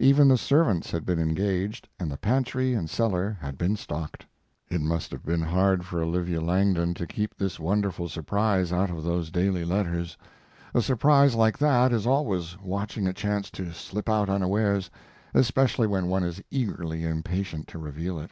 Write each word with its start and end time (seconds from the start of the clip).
Even 0.00 0.28
the 0.28 0.38
servants 0.38 0.90
had 0.92 1.04
been 1.04 1.18
engaged 1.18 1.86
and 2.00 2.10
the 2.10 2.16
pantry 2.16 2.72
and 2.72 2.88
cellar 2.88 3.36
had 3.42 3.58
been 3.58 3.76
stocked. 3.76 4.24
It 4.70 4.80
must 4.80 5.10
have 5.10 5.22
been 5.26 5.42
hard 5.42 5.84
for 5.84 6.00
Olivia 6.00 6.40
Langdon 6.40 6.94
to 6.94 7.06
keep 7.06 7.36
this 7.36 7.60
wonderful 7.60 8.08
surprise 8.08 8.72
out 8.72 8.88
of 8.88 9.04
those 9.04 9.30
daily 9.30 9.62
letters. 9.62 10.16
A 10.72 10.80
surprise 10.80 11.34
like 11.34 11.58
that 11.58 11.92
is 11.92 12.06
always 12.06 12.58
watching 12.62 13.06
a 13.06 13.12
chance 13.12 13.50
to 13.50 13.74
slip 13.74 14.08
out 14.08 14.30
unawares, 14.30 14.90
especially 15.34 15.86
when 15.86 16.06
one 16.06 16.24
is 16.24 16.42
eagerly 16.50 17.04
impatient 17.04 17.68
to 17.68 17.78
reveal 17.78 18.18
it. 18.18 18.30